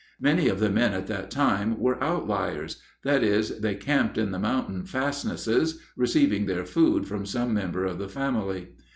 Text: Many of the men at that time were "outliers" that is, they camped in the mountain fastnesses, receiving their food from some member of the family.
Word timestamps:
Many 0.19 0.47
of 0.47 0.59
the 0.59 0.71
men 0.71 0.93
at 0.93 1.05
that 1.05 1.29
time 1.29 1.79
were 1.79 2.03
"outliers" 2.03 2.81
that 3.03 3.23
is, 3.23 3.59
they 3.59 3.75
camped 3.75 4.17
in 4.17 4.31
the 4.31 4.39
mountain 4.39 4.83
fastnesses, 4.83 5.79
receiving 5.95 6.47
their 6.47 6.65
food 6.65 7.05
from 7.07 7.23
some 7.23 7.53
member 7.53 7.85
of 7.85 7.99
the 7.99 8.09
family. 8.09 8.69